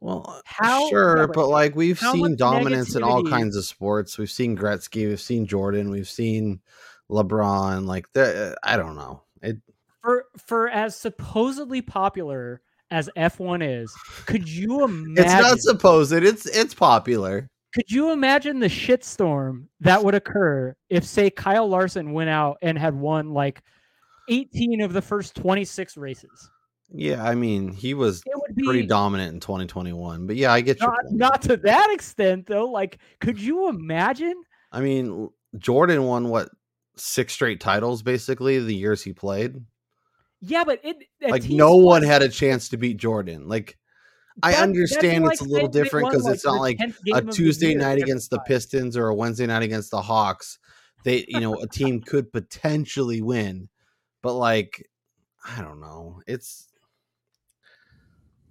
[0.00, 4.18] Well, How- sure, but, like we've seen dominance in all kinds of sports.
[4.18, 6.60] We've seen Gretzky, we've seen Jordan, we've seen
[7.10, 7.86] LeBron.
[7.86, 9.22] Like, the- I don't know.
[9.42, 9.56] It
[10.02, 13.92] For for as supposedly popular as F1 is,
[14.26, 16.12] could you imagine it's not supposed.
[16.12, 17.48] It's it's popular.
[17.76, 22.78] Could you imagine the shitstorm that would occur if say Kyle Larson went out and
[22.78, 23.60] had won like
[24.30, 26.50] 18 of the first 26 races?
[26.90, 28.22] Yeah, I mean, he was
[28.54, 30.26] be pretty dominant in 2021.
[30.26, 31.18] But yeah, I get not, point.
[31.18, 32.64] not to that extent though.
[32.64, 34.42] Like, could you imagine?
[34.72, 36.48] I mean, Jordan won what
[36.96, 39.56] six straight titles basically the years he played.
[40.40, 43.48] Yeah, but it Like no one had a chance to beat Jordan.
[43.48, 43.76] Like
[44.42, 47.32] I That- understand it's a little different because it's not like a game of the
[47.32, 48.38] Tuesday night against the.
[48.40, 50.58] Pistons or a Wednesday night against the Hawks.
[51.04, 53.68] They, you know, a team could potentially win,
[54.22, 54.88] but like,
[55.44, 56.20] I don't know.
[56.26, 56.68] It's,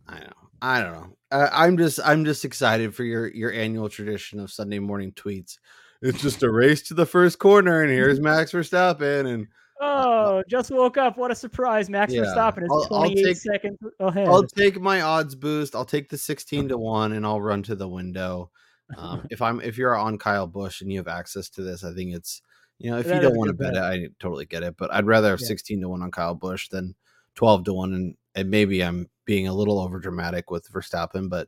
[0.08, 0.50] I don't know.
[0.62, 1.18] I don't know.
[1.32, 5.58] Uh, I'm just, I'm just excited for your your annual tradition of Sunday morning tweets.
[6.02, 9.48] It's just a race to the first corner, and here's Max Verstappen, and
[9.82, 11.18] Oh, just woke up.
[11.18, 11.90] What a surprise.
[11.90, 12.22] Max Yeah.
[12.24, 14.28] Verstappen is I'll- I'll 28 take- seconds ahead.
[14.28, 15.76] I'll take my odds boost.
[15.76, 18.52] I'll take the 16 to 1 and I'll run to the window.
[18.98, 21.94] Um, if I'm if you're on Kyle Busch and you have access to this, I
[21.94, 22.42] think it's
[22.78, 23.80] you know, if That you don't want to bet it.
[23.80, 24.76] I totally get it.
[24.78, 25.48] But I'd rather have Yeah.
[25.48, 26.94] 16 to 1 on Kyle Busch than
[27.36, 31.48] 12 to 1 and, and maybe I'm being a little over dramatic with Verstappen, but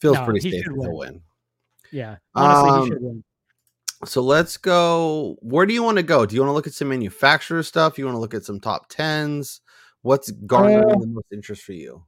[0.00, 0.92] feels No, pretty safe to win.
[0.96, 1.22] win.
[1.92, 2.16] yeah.
[2.34, 3.24] Honestly, Um, he should win.
[4.06, 5.36] So let's go.
[5.40, 6.26] Where do you want to go?
[6.26, 7.98] Do you want to look at some manufacturer stuff?
[7.98, 9.60] You want to look at some top tens?
[10.02, 12.04] What's garnering Uh, the most interest for you?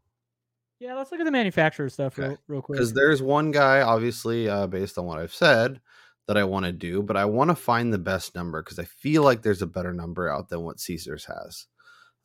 [0.78, 2.28] Yeah, let's look at the manufacturer stuff Okay.
[2.28, 2.76] real, real quick.
[2.78, 5.80] because there's one guy obviously uh, based on what i've said
[6.28, 8.84] that i want to do but i want to find the best number because i
[8.84, 11.66] feel like there's a better number out than what caesars has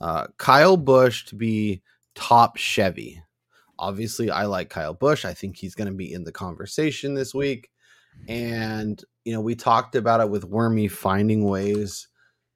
[0.01, 1.81] uh, kyle busch to be
[2.15, 3.21] top chevy
[3.79, 7.33] obviously i like kyle busch i think he's going to be in the conversation this
[7.33, 7.69] week
[8.27, 12.07] and you know we talked about it with werme finding ways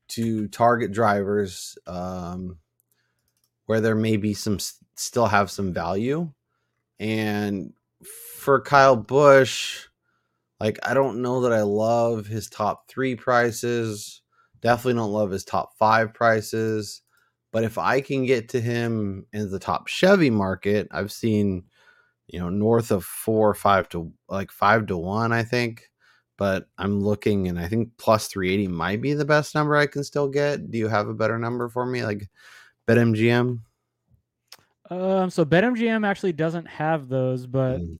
[0.07, 2.57] to target drivers um,
[3.65, 4.59] where there may be some
[4.95, 6.31] still have some value
[6.99, 7.73] and
[8.05, 9.87] for Kyle Busch,
[10.59, 14.21] like I don't know that I love his top three prices.
[14.61, 17.01] Definitely don't love his top five prices.
[17.51, 21.63] But if I can get to him in the top Chevy market, I've seen,
[22.27, 25.89] you know, north of four or five to like five to one, I think.
[26.37, 30.03] But I'm looking and I think plus 380 might be the best number I can
[30.03, 30.69] still get.
[30.69, 32.03] Do you have a better number for me?
[32.03, 32.27] Like
[32.87, 33.59] BetMGM?
[34.89, 37.97] Um, so BetMGM actually doesn't have those, but Mm.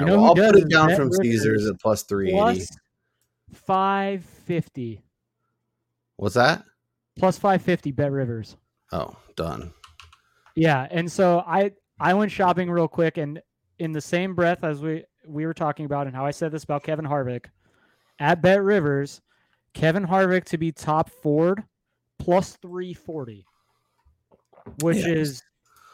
[0.00, 2.58] You know well, I'll put it down Bet from Caesars at plus 380.
[2.58, 2.68] plus
[3.54, 5.02] 550.
[6.16, 6.62] What's that?
[7.18, 8.56] Plus 550 Bet Rivers.
[8.92, 9.72] Oh, done.
[10.54, 13.40] Yeah, and so I I went shopping real quick, and
[13.78, 16.64] in the same breath as we we were talking about, and how I said this
[16.64, 17.46] about Kevin Harvick
[18.18, 19.20] at Bet Rivers,
[19.74, 21.62] Kevin Harvick to be top Ford
[22.18, 23.44] plus three forty,
[24.80, 25.06] which Yes.
[25.06, 25.42] is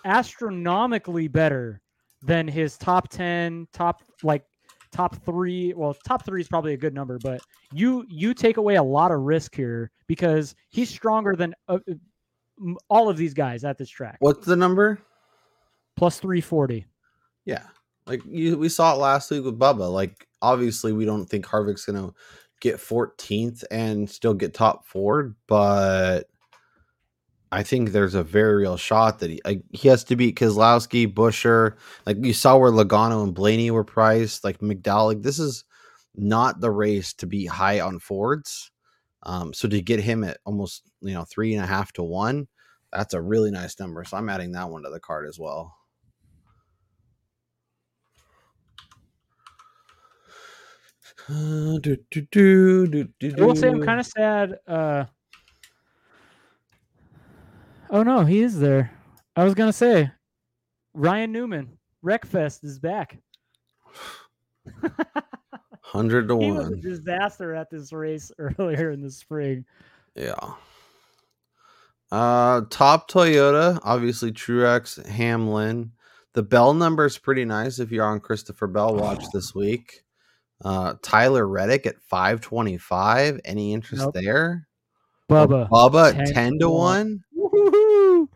[0.04, 1.80] astronomically better
[2.22, 4.44] than his top ten, top like
[4.92, 5.74] top three.
[5.74, 7.40] Well, top three is probably a good number, but
[7.72, 11.78] you you take away a lot of risk here because he's stronger than uh,
[12.88, 14.16] all of these guys at this track.
[14.20, 14.98] What's the number?
[15.96, 16.86] Plus 340.
[17.44, 17.62] Yeah.
[18.06, 19.90] Like you, we saw it last week with Bubba.
[19.90, 22.12] Like obviously we don't think Harvick's gonna
[22.60, 26.24] get 14th and still get top four, but
[27.52, 31.12] I think there's a very real shot that he like, he has to beat Keselowski,
[31.12, 31.76] Buescher.
[32.04, 35.06] Like you saw where Logano and Blaney were priced, like McDowell.
[35.06, 35.64] Like this is
[36.16, 38.70] not the race to be high on Fords.
[39.22, 42.48] Um, so to get him at almost you know three and a half to one,
[42.92, 44.04] that's a really nice number.
[44.04, 45.76] So I'm adding that one to the card as well.
[51.28, 54.58] Uh, do, do, do, do, do, I will say I'm kind of sad.
[54.66, 55.04] Uh,
[57.90, 58.92] oh no, he is there.
[59.36, 60.10] I was gonna say
[60.92, 63.18] Ryan Newman, Wreckfest is back.
[65.80, 66.80] hundred to he was a one.
[66.80, 69.64] disaster at this race earlier in the spring.
[70.14, 70.34] Yeah.
[72.12, 75.92] Uh, top Toyota, obviously Truex, Hamlin.
[76.34, 80.04] The Bell number is pretty nice if you're on Christopher Bell watch this week.
[80.64, 83.40] Uh, Tyler Reddick at 525.
[83.44, 84.14] Any interest Nope.
[84.14, 84.68] there?
[85.30, 85.68] Bubba.
[85.68, 87.24] Bubba 10 10 to to one.
[87.32, 87.50] 1.
[87.52, 88.28] Woo-hoo-hoo!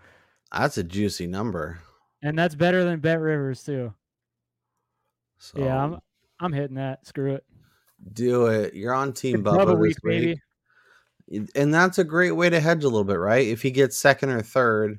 [0.52, 1.78] That's a juicy number.
[2.22, 3.94] And that's better than BetRivers too.
[5.38, 5.98] So Yeah, I'm
[6.40, 7.06] I'm hitting that.
[7.06, 7.44] Screw it.
[8.12, 8.74] do it.
[8.74, 10.40] You're on Team Bubba Bubba this week, baby.
[11.54, 13.46] And that's a great way to hedge a little bit, right?
[13.46, 14.98] If he gets second or third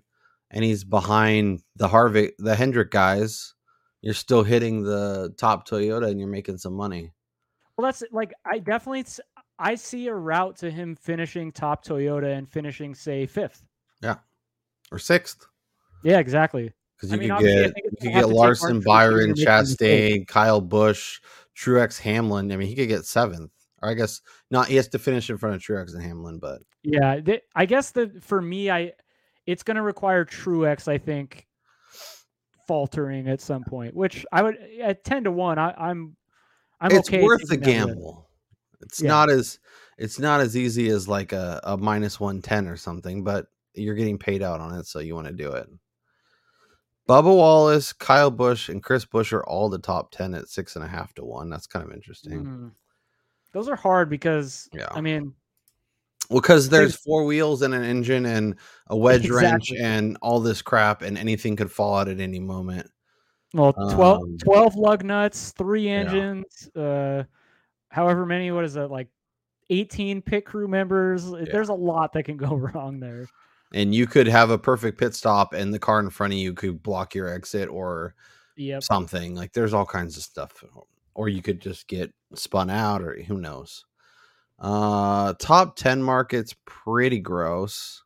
[0.52, 3.56] and he's behind the Harvick, the Hendrick guys,
[4.02, 7.12] you're still hitting the top Toyota and you're making some money.
[7.78, 9.06] Well, that's like I definitely
[9.58, 13.64] I see a route to him finishing top Toyota and finishing say fifth.
[14.02, 14.16] Yeah,
[14.92, 15.46] Or sixth.
[16.04, 16.74] Yeah, exactly.
[16.96, 19.34] Because I you mean, could get you could get Larson, Byron.
[19.34, 21.20] Chastain, Kyle Busch,
[21.58, 22.52] Truex, Hamlin.
[22.52, 23.52] I mean, he could get seventh.
[23.82, 24.68] Or I guess not.
[24.68, 27.92] He has to finish in front of Truex and Hamlin, but Yeah, th- I guess
[27.92, 28.92] that for me, I
[29.46, 30.88] it's going to require Truex.
[30.88, 31.48] I think
[32.70, 35.58] faltering at some point, which I would at ten to one.
[35.58, 36.16] I, I'm
[36.80, 37.24] I'm it's okay.
[37.24, 38.30] worth the gamble.
[38.82, 39.08] It's Yeah.
[39.10, 39.58] not as
[39.98, 43.96] it's not as easy as like a, a minus one ten or something, but you're
[43.96, 45.68] getting paid out on it, so you want to do it.
[47.08, 50.86] Bubba Wallace, Kyle Busch, and Chris Buescher are all the top ten at six and
[50.86, 51.50] a half to one.
[51.50, 52.46] That's kind of interesting.
[52.46, 52.72] Mm.
[53.52, 54.90] Those are hard because Yeah.
[54.92, 55.34] I mean,
[56.30, 58.56] Well, because there's four wheels and an engine and
[58.88, 62.88] a wedge wrench and all this crap, and anything could fall out at any moment.
[63.54, 66.02] well, 12, Um, 12 lug nuts, three yeah.
[66.02, 67.24] engines, uh,
[67.90, 68.52] however many.
[68.52, 69.08] What is it like?
[69.72, 71.30] 18 pit crew members.
[71.30, 73.28] There's a lot that can go wrong there.
[73.74, 76.54] And you could have a perfect pit stop, and the car in front of you
[76.54, 78.16] could block your exit or
[78.56, 78.84] Yep.
[78.84, 79.36] something.
[79.36, 80.64] Like there's all kinds of stuff.
[81.16, 83.86] Or you could just get spun out, or who knows.
[84.60, 88.04] Uh top 10 markets pretty gross.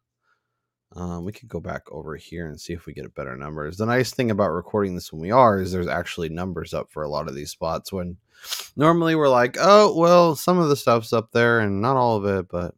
[0.96, 3.78] Um, we could go back over here and see if we get better numbers.
[3.78, 7.02] The nice thing about recording this when we are is there's actually numbers up for
[7.02, 8.18] a lot of these spots when
[8.76, 12.26] normally we're like, oh well, some of the stuff's up there and not all of
[12.26, 12.76] it, but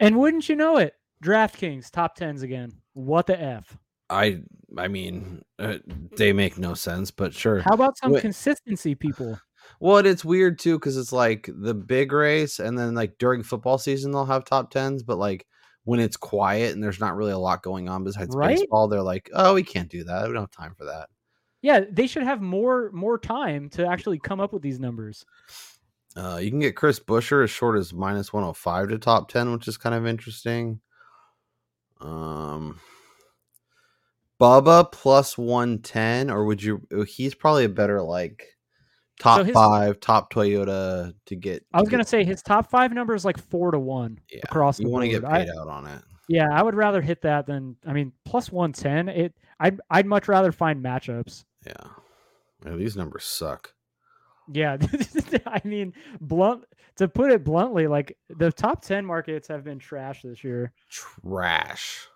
[0.00, 2.72] And wouldn't you know it, DraftKings top tens again.
[2.92, 3.78] What the f?
[4.10, 4.42] I
[4.76, 5.78] I mean uh,
[6.16, 7.60] they make no sense, but sure.
[7.60, 8.20] How about some Wait.
[8.20, 9.38] consistency, people?
[9.80, 13.78] Well, it's weird too because it's like the big race, and then like during football
[13.78, 15.46] season they'll have top tens, but like
[15.84, 18.58] when it's quiet and there's not really a lot going on besides Right?
[18.58, 20.26] baseball, they're like, "Oh, we can't do that.
[20.26, 21.08] We don't have time for that."
[21.62, 25.24] Yeah, they should have more more time to actually come up with these numbers.
[26.16, 29.28] Uh, you can get Chris Buescher as short as minus one hundred five to top
[29.28, 30.80] ten, which is kind of interesting.
[32.00, 32.80] Um,
[34.40, 36.86] Bubba plus one ten, or would you?
[36.96, 38.55] uh, He's probably a better like
[39.18, 41.64] top his- five, top Toyota to get.
[41.72, 44.40] I was to gonna say his top five number is like four to one yeah,
[44.44, 46.02] across You want to get I- paid out on it.
[46.28, 49.08] Yeah, I would rather hit that than I mean plus one ten.
[49.08, 51.44] It I'd I'd much rather find matchups.
[51.66, 51.72] Yeah.
[52.64, 53.72] Yeah, these numbers suck.
[54.52, 54.76] Yeah,
[55.46, 56.64] I mean blunt
[56.96, 60.72] to put it bluntly, like the top ten markets have been trash this year.
[60.90, 62.06] Trash.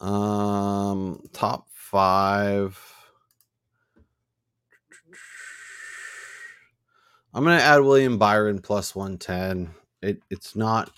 [0.00, 2.78] Um, top five.
[7.32, 9.70] I'm gonna add William Byron plus one ten.
[10.02, 10.90] It it's not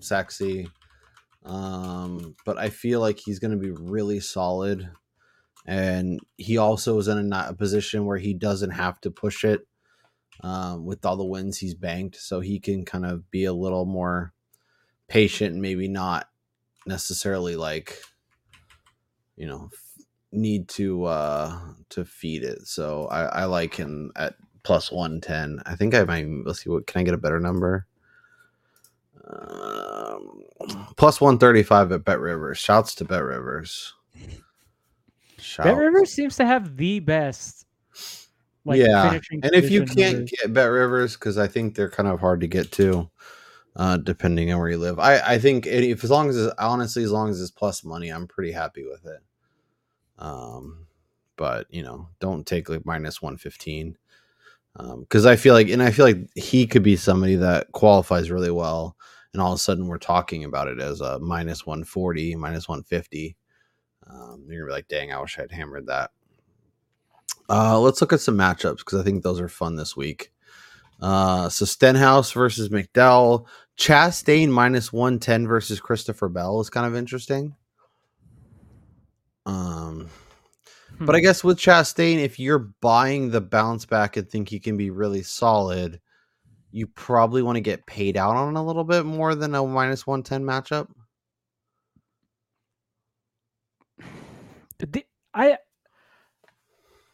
[0.00, 0.68] sexy,
[1.44, 4.90] um, but I feel like he's gonna be really solid,
[5.66, 9.66] and he also is in a, a position where he doesn't have to push it
[10.42, 13.86] um, with all the wins he's banked, so he can kind of be a little
[13.86, 14.32] more
[15.08, 16.28] patient maybe not
[16.86, 18.02] necessarily like
[19.36, 19.70] you know
[20.32, 21.58] need to uh
[21.88, 22.66] to feed it.
[22.66, 24.34] So i i like him at
[24.68, 27.86] plus 110 i think i might let's see what can i get a better number
[29.26, 30.38] um
[30.96, 32.56] Plus 135 at BetRivers.
[32.56, 33.92] Shouts to BetRivers.
[35.58, 37.66] Bet Rivers seems to have the best.
[38.64, 39.18] yeah.
[39.30, 40.30] And if you can't numbers.
[40.30, 43.08] get BetRivers, because I think they're kind of hard to get to,
[43.76, 44.98] uh, depending on where you live.
[44.98, 47.84] I, I think it, if as long as it's, honestly, as long as it's plus
[47.84, 49.20] money, I'm pretty happy with it.
[50.18, 50.86] Um,
[51.36, 53.86] but you know, don't take like minus 115.
[53.88, 53.96] Um,
[54.76, 58.50] because I feel like, and I feel like he could be somebody that qualifies really
[58.50, 58.96] well,
[59.32, 63.36] and all of a sudden we're talking about it as a minus 140, minus 150.
[64.08, 66.10] Um, you're gonna be like, dang, I wish I'd hammered that.
[67.48, 70.32] Uh, let's look at some matchups because I think those are fun this week.
[71.00, 73.46] Uh, so Stenhouse versus McDowell,
[73.78, 77.54] Chastain minus 110 versus Christopher Bell is kind of interesting.
[79.46, 80.08] Um,
[81.06, 81.20] but I Hmm.
[81.20, 85.22] guess with Chastain, if you're buying the bounce back and think he can be really
[85.22, 86.00] solid,
[86.70, 90.06] you probably want to get paid out on a little bit more than a minus
[90.06, 90.88] 110 matchup.
[95.34, 95.58] I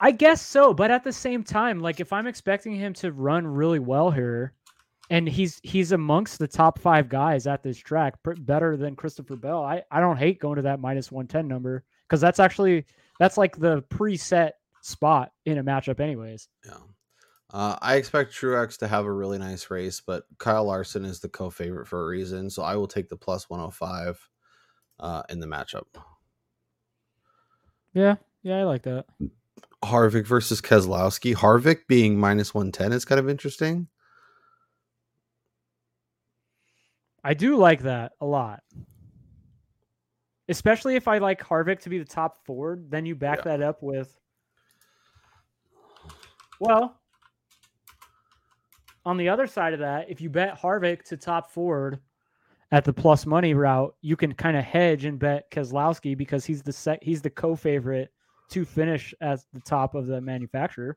[0.01, 3.47] I guess so, but at the same time, like if I'm expecting him to run
[3.47, 4.53] really well here,
[5.11, 9.37] and he's he's amongst the top five guys at this track, pr- better than Christopher
[9.37, 9.63] Bell.
[9.63, 12.85] I I don't hate going to that minus one ten number because that's actually
[13.19, 16.49] that's like the preset spot in a matchup, anyways.
[16.65, 16.79] Yeah.
[17.53, 21.29] Uh, I expect Truex to have a really nice race, but Kyle Larson is the
[21.29, 24.29] co-favorite for a reason, so I will take the plus 105
[24.99, 25.85] uh, in the matchup.
[27.93, 29.07] Yeah, yeah, I like that.
[29.85, 31.35] Harvick versus Keselowski.
[31.35, 33.87] Harvick being minus 110 is kind of interesting.
[37.25, 38.63] I do like that a lot.
[40.49, 43.83] Especially if I like Harvick to be the top Ford, then you back that up
[43.83, 44.15] with
[46.61, 47.01] well,
[49.05, 51.99] on the other side of that, if you bet Harvick to top Ford
[52.73, 56.63] at the plus money route, you can kind of hedge and bet Keselowski because he's
[56.63, 58.11] the sec- he's the co-favorite
[58.51, 60.95] to finish at the top of the manufacturer.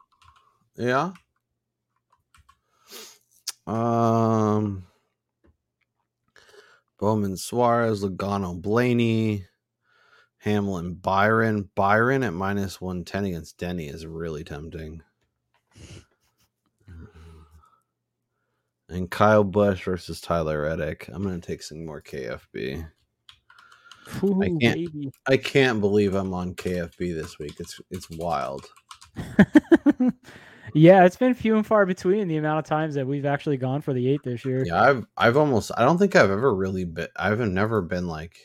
[0.76, 1.12] Yeah.
[3.66, 4.86] Um
[7.00, 9.46] Bowman Suarez, Logano Blaney,
[10.40, 11.70] Hamlin Byron.
[11.76, 15.02] Byron at minus 110 against Denny is really tempting.
[18.90, 21.10] And Kyle Busch versus Tyler Reddick.
[21.12, 22.88] I'm going to take some more KFB.
[24.24, 25.12] Ooh, can't- baby.
[25.28, 27.56] I can't believe I'm on KFB this week.
[27.60, 28.66] It's it's wild.
[30.78, 33.82] yeah, it's been few and far between the amount of times that we've actually gone
[33.82, 34.66] for the eight this year.
[34.66, 38.38] Yeah, I've I've almost I don't think I've ever really been I've never been like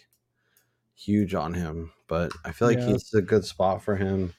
[0.94, 2.86] huge on him, but I feel like Yeah.
[2.88, 4.32] he's a good spot for him.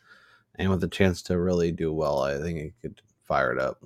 [0.55, 3.81] And with a chance to really do well, I think he could fire it up.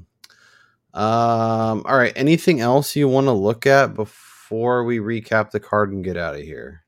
[0.94, 5.92] Um all right, anything else you want to look at before we recap the card
[5.92, 6.84] and get out of here?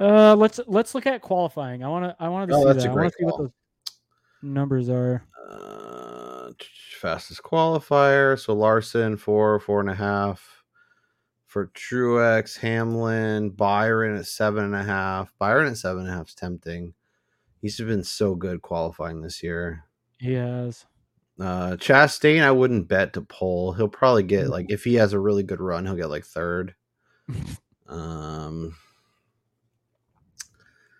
[0.00, 1.82] Uh, let's let's look at qualifying.
[1.82, 2.88] I want to I wanted to Oh, see that.
[2.88, 3.50] I want to see what those
[4.42, 5.24] numbers are.
[5.48, 6.50] Uh,
[7.00, 8.38] fastest qualifier.
[8.38, 10.62] So Larson four, four and a half.
[11.46, 15.32] For Truex, Hamlin, Byron at seven and a half.
[15.38, 16.92] Byron at seven and a half is tempting.
[17.62, 19.84] He's been so good qualifying this year.
[20.18, 20.84] He has.
[21.40, 23.72] Uh, Chastain, I wouldn't bet to pull.
[23.72, 26.74] He'll probably get like if he has a really good run, he'll get like third.
[27.88, 28.74] um,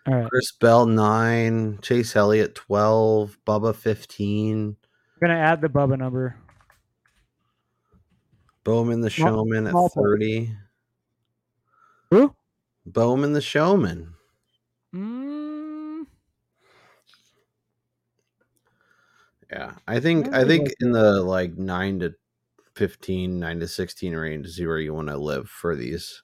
[0.09, 4.77] All right, Chris Bell nine, Chase Elliott twelve, Bubba fifteen.
[5.21, 6.35] we're gonna add the Bubba number.
[8.65, 9.75] Bowman the Showman at.
[9.95, 10.55] 30.
[12.11, 12.35] Who?
[12.87, 14.15] Bowman the Showman.
[14.95, 16.07] Mm,
[19.51, 19.73] Yeah.
[19.87, 22.15] I think I think in the like 9 to
[22.75, 26.23] 15, 9 to 16 range is where you want to live for these.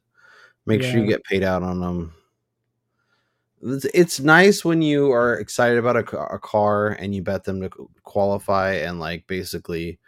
[0.67, 2.15] Make sure you get paid out on them.
[3.67, 7.71] It's, nice when you are excited about a, a car and you bet them to
[8.03, 9.99] qualify and like basically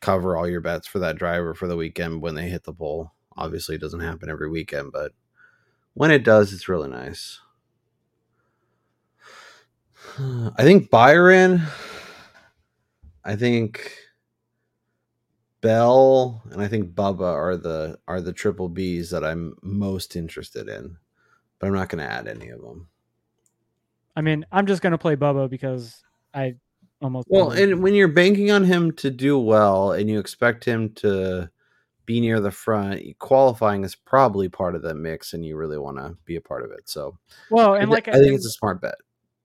[0.00, 3.12] cover all your bets for that driver for the weekend when they hit the pole.
[3.36, 5.12] Obviously, it doesn't happen every weekend, but
[5.94, 7.40] when it does, it's really nice.
[10.18, 11.62] I think Byron,
[13.24, 13.96] I think
[15.60, 20.68] Bell, and I think Bubba are the are the triple Bs that I'm most interested
[20.68, 20.96] in,
[21.60, 22.88] but I'm not going to add any of them.
[24.16, 26.02] I mean, I'm just gonna play Bubba because
[26.34, 26.56] I
[27.00, 27.72] almost Well, always do.
[27.72, 31.48] and when you're banking on him to do well and you expect him to
[32.06, 35.96] be near the front, qualifying is probably part of that mix, and you really want
[35.98, 36.88] to be a part of it.
[36.88, 37.16] So,
[37.50, 38.96] well, and thi- like I think it's a smart bet.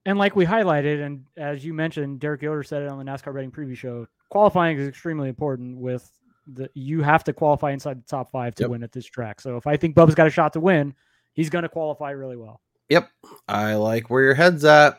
[0.08, 3.34] And like we highlighted, and as you mentioned, Derek Yoder said it on the NASCAR
[3.36, 6.12] betting preview show, qualifying is extremely important with
[6.48, 8.70] the, you have to qualify inside the top five to Yep.
[8.72, 9.42] win at this track.
[9.42, 10.96] So if I think Bubba's got a shot to win,
[11.36, 12.60] he's going to qualify really well.
[12.90, 13.10] Yep.
[13.48, 14.98] I like where your head's at.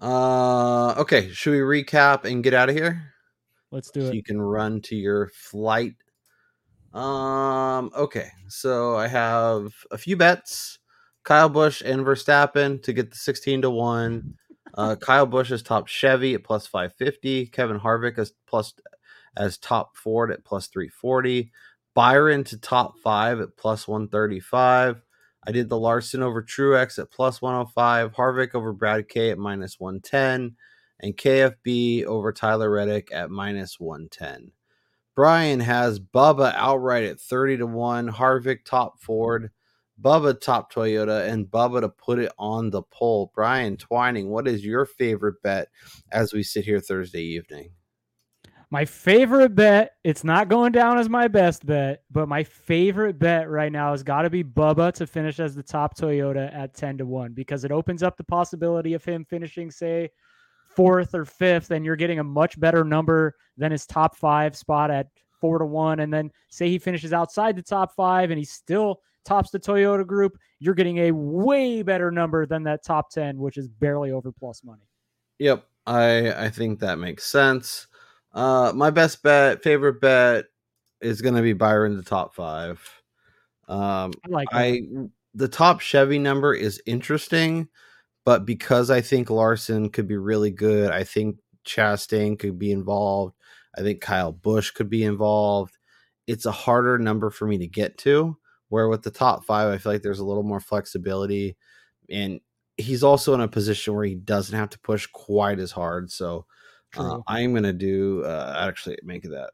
[0.00, 3.12] Uh okay, should we recap and get out of here?
[3.72, 4.14] Let's do So it.
[4.14, 5.94] you can run to your flight.
[6.94, 8.30] Um okay.
[8.48, 10.78] So I have a few bets.
[11.24, 14.34] Kyle Busch and Verstappen to get the 16 to 1.
[14.74, 17.46] Uh Kyle Busch is top Chevy at plus 550.
[17.46, 18.72] Kevin Harvick is plus
[19.36, 21.50] as top Ford at plus 340.
[21.94, 25.02] Byron to top 5 at plus 135.
[25.46, 29.78] I did the Larson over Truex at plus 105, Harvick over Brad K at minus
[29.78, 30.56] 110,
[31.00, 34.52] and KFB over Tyler Reddick at minus 110.
[35.14, 39.50] Brian has Bubba outright at 30 to 1, Harvick top Ford,
[40.00, 43.32] Bubba top Toyota, and Bubba to put it on the pole.
[43.34, 45.68] Brian Twining, what is your favorite bet
[46.12, 47.70] as we sit here Thursday evening?
[48.70, 53.48] My favorite bet, it's not going down as my best bet, but my favorite bet
[53.48, 56.98] right now has got to be Bubba to finish as the top Toyota at 10
[56.98, 60.10] to 1 because it opens up the possibility of him finishing, say,
[60.76, 64.90] fourth or fifth, and you're getting a much better number than his top five spot
[64.90, 65.08] at
[65.40, 66.00] four to one.
[66.00, 70.06] And then say he finishes outside the top five and he still tops the Toyota
[70.06, 74.30] group, you're getting a way better number than that top 10, which is barely over
[74.30, 74.88] plus money.
[75.38, 77.87] Yep, I I think that makes sense.
[78.32, 80.46] Uh, my best bet, favorite bet,
[81.00, 82.80] is going to be Byron the top five.
[83.68, 84.58] Um, I like that.
[84.58, 84.82] I
[85.34, 87.68] the top Chevy number is interesting,
[88.24, 93.34] but because I think Larson could be really good, I think Chastain could be involved.
[93.76, 95.76] I think Kyle Busch could be involved.
[96.26, 98.36] It's a harder number for me to get to.
[98.70, 101.56] Where with the top five, I feel like there's a little more flexibility,
[102.10, 102.40] and
[102.76, 106.10] he's also in a position where he doesn't have to push quite as hard.
[106.10, 106.46] So
[106.96, 109.50] uh, I'm gonna do uh, actually make that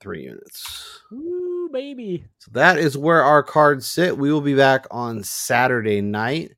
[0.00, 1.00] three units.
[1.12, 2.24] Ooh, baby.
[2.38, 4.18] So that is where our cards sit.
[4.18, 6.52] We will be back on Saturday night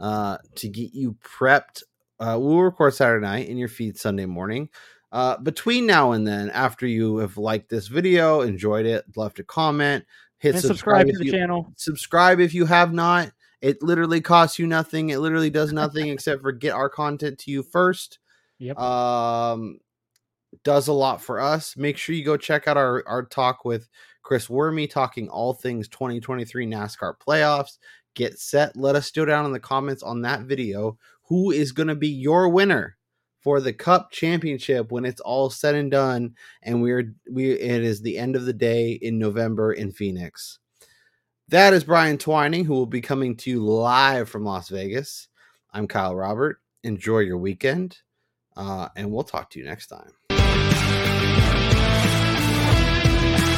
[0.00, 1.82] uh, to get you prepped.
[2.18, 4.70] Uh, we'll record Saturday night in your feed Sunday morning.
[5.12, 9.44] Uh, between now and then, after you have liked this video, enjoyed it, left a
[9.44, 10.04] comment,
[10.38, 11.72] hit And subscribe to the you, channel.
[11.76, 13.30] subscribe if you have not.
[13.60, 15.10] It literally costs you nothing.
[15.10, 18.18] It literally does nothing except for get our content to you first.
[18.58, 18.78] Yep.
[18.78, 19.80] Um,
[20.64, 21.76] does a lot for us.
[21.76, 23.88] Make sure you go check out our our talk with
[24.22, 27.78] Chris Werme talking all things 2023 NASCAR playoffs.
[28.14, 28.76] Get set.
[28.76, 32.08] Let us know down in the comments on that video who is going to be
[32.08, 32.96] your winner
[33.40, 38.00] for the Cup Championship when it's all said and done, and we're we it is
[38.00, 40.58] the end of the day in November in Phoenix.
[41.48, 45.28] That is Brian Twining, who will be coming to you live from Las Vegas.
[45.72, 46.60] I'm Kyle Robert.
[46.82, 47.98] Enjoy your weekend,
[48.56, 50.35] uh, and we'll talk to you next time.